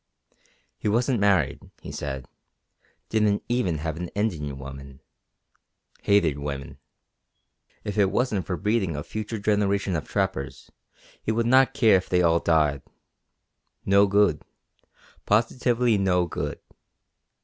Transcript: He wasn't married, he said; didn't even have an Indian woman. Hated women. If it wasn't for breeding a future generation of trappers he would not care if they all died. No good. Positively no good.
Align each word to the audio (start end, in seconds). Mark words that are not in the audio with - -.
He 0.79 0.87
wasn't 0.87 1.19
married, 1.19 1.61
he 1.79 1.91
said; 1.91 2.25
didn't 3.09 3.43
even 3.47 3.77
have 3.77 3.97
an 3.97 4.07
Indian 4.15 4.57
woman. 4.57 4.99
Hated 6.01 6.39
women. 6.39 6.79
If 7.83 7.99
it 7.99 8.09
wasn't 8.09 8.47
for 8.47 8.57
breeding 8.57 8.95
a 8.95 9.03
future 9.03 9.37
generation 9.37 9.95
of 9.95 10.07
trappers 10.07 10.71
he 11.21 11.31
would 11.31 11.45
not 11.45 11.75
care 11.75 11.97
if 11.97 12.09
they 12.09 12.23
all 12.23 12.39
died. 12.39 12.81
No 13.85 14.07
good. 14.07 14.41
Positively 15.27 15.99
no 15.99 16.25
good. 16.25 16.59